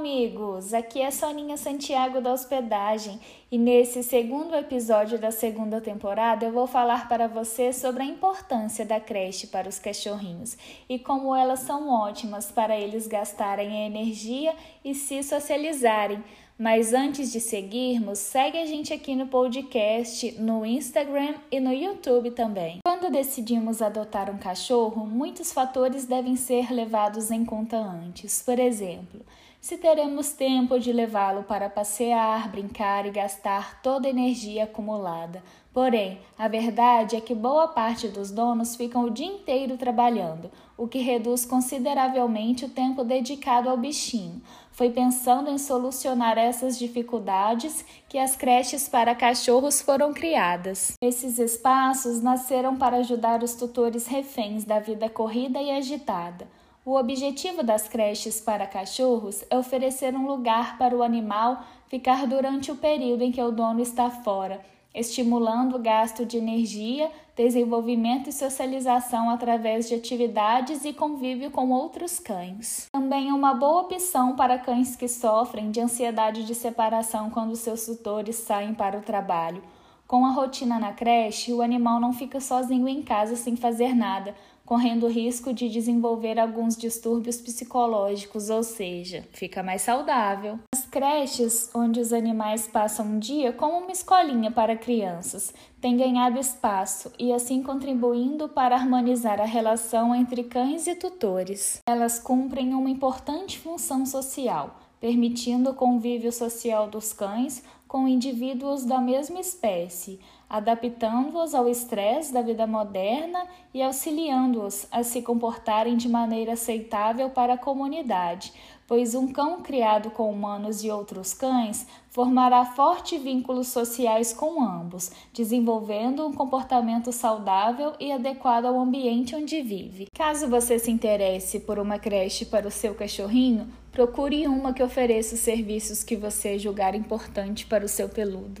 [0.00, 0.72] amigos!
[0.72, 3.20] Aqui é Soninha Santiago da Hospedagem
[3.52, 8.86] e nesse segundo episódio da segunda temporada eu vou falar para você sobre a importância
[8.86, 10.56] da creche para os cachorrinhos
[10.88, 16.24] e como elas são ótimas para eles gastarem energia e se socializarem.
[16.58, 22.30] Mas antes de seguirmos, segue a gente aqui no podcast, no Instagram e no YouTube
[22.30, 22.80] também.
[23.00, 28.42] Quando decidimos adotar um cachorro, muitos fatores devem ser levados em conta antes.
[28.42, 29.22] Por exemplo,
[29.58, 35.42] se teremos tempo de levá-lo para passear, brincar e gastar toda a energia acumulada.
[35.72, 40.86] Porém, a verdade é que boa parte dos donos ficam o dia inteiro trabalhando, o
[40.86, 44.42] que reduz consideravelmente o tempo dedicado ao bichinho.
[44.72, 50.94] Foi pensando em solucionar essas dificuldades que as creches para cachorros foram criadas.
[51.02, 56.48] Esses espaços nasceram para ajudar os tutores reféns da vida corrida e agitada.
[56.84, 62.72] O objetivo das creches para cachorros é oferecer um lugar para o animal ficar durante
[62.72, 64.60] o período em que o dono está fora
[64.94, 72.18] estimulando o gasto de energia, desenvolvimento e socialização através de atividades e convívio com outros
[72.18, 72.88] cães.
[72.92, 77.86] Também é uma boa opção para cães que sofrem de ansiedade de separação quando seus
[77.86, 79.62] tutores saem para o trabalho.
[80.06, 84.34] Com a rotina na creche, o animal não fica sozinho em casa sem fazer nada,
[84.66, 90.58] correndo o risco de desenvolver alguns distúrbios psicológicos, ou seja, fica mais saudável.
[90.90, 97.12] Creches, onde os animais passam um dia como uma escolinha para crianças, têm ganhado espaço
[97.16, 101.78] e assim contribuindo para harmonizar a relação entre cães e tutores.
[101.88, 109.00] Elas cumprem uma importante função social, permitindo o convívio social dos cães com indivíduos da
[109.00, 110.18] mesma espécie,
[110.50, 117.54] adaptando-os ao estresse da vida moderna e auxiliando-os a se comportarem de maneira aceitável para
[117.54, 118.52] a comunidade,
[118.84, 125.12] pois um cão criado com humanos e outros cães formará fortes vínculos sociais com ambos,
[125.32, 130.08] desenvolvendo um comportamento saudável e adequado ao ambiente onde vive.
[130.12, 135.36] Caso você se interesse por uma creche para o seu cachorrinho, procure uma que ofereça
[135.36, 138.60] os serviços que você julgar importante para o seu peludo.